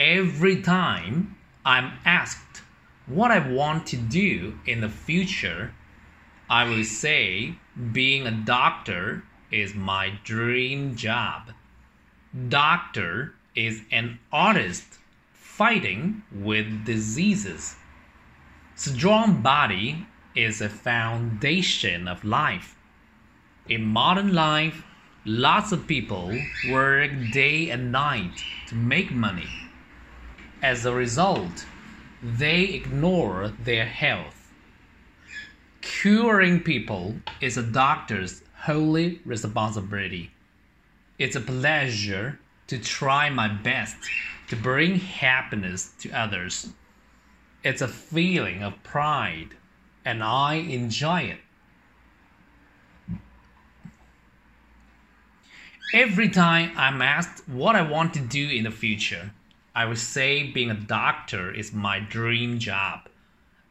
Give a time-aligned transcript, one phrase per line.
[0.00, 2.62] Every time I'm asked
[3.04, 5.74] what I want to do in the future,
[6.48, 7.56] I will say
[7.92, 11.50] being a doctor is my dream job.
[12.48, 15.00] Doctor is an artist
[15.34, 17.76] fighting with diseases.
[18.76, 22.74] Strong body is a foundation of life.
[23.68, 24.82] In modern life,
[25.26, 29.50] lots of people work day and night to make money.
[30.62, 31.64] As a result,
[32.22, 34.52] they ignore their health.
[35.80, 40.32] Curing people is a doctor's holy responsibility.
[41.18, 44.10] It's a pleasure to try my best
[44.48, 46.68] to bring happiness to others.
[47.64, 49.56] It's a feeling of pride,
[50.04, 51.40] and I enjoy it.
[55.92, 59.32] Every time I'm asked what I want to do in the future,
[59.74, 63.08] I would say being a doctor is my dream job.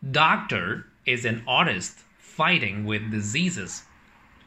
[0.09, 3.83] Doctor is an artist fighting with diseases.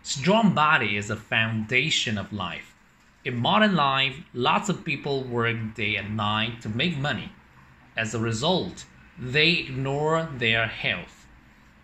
[0.02, 2.74] Strong body is the foundation of life.
[3.24, 7.32] In modern life, lots of people work day and night to make money.
[7.96, 8.86] As a result,
[9.18, 11.26] they ignore their health.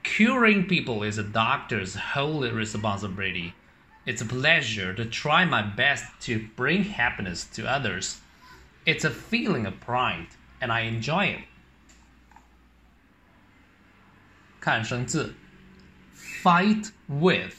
[0.03, 3.55] Curing people is a doctor's holy responsibility.
[4.07, 8.21] It's a pleasure to try my best to bring happiness to others.
[8.88, 11.46] It's a feeling of pride, and I enjoy it.
[14.60, 15.36] 看生字，
[16.16, 17.56] fight with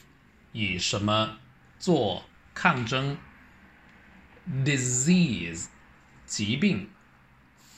[0.52, 1.38] 以什么
[1.78, 3.18] 做抗争，
[4.64, 5.66] disease
[6.26, 6.88] 疾病，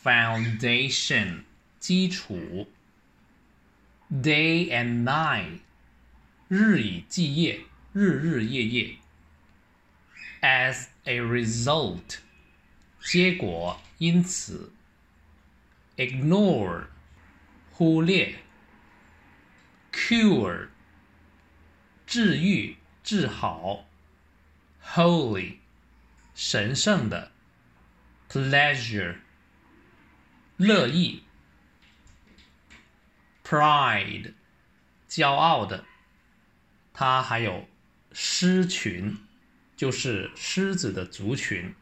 [0.02, 1.42] foundation
[1.80, 2.68] 基础，
[4.10, 5.60] day and night
[6.48, 7.60] 日以继夜，
[7.92, 8.96] 日日夜夜。
[10.40, 12.18] As a result
[13.03, 14.71] 结果，因此
[15.97, 16.85] ，ignore
[17.71, 18.35] 忽略
[19.91, 20.67] ，cure
[22.05, 23.85] 治愈、治好
[24.85, 25.55] ，holy
[26.35, 27.31] 神圣的
[28.29, 29.17] ，pleasure
[30.57, 31.23] 乐意
[33.43, 34.33] ，pride
[35.09, 35.85] 骄傲的，
[36.93, 37.67] 它还有
[38.13, 39.17] 狮群，
[39.75, 41.73] 就是狮子的族群。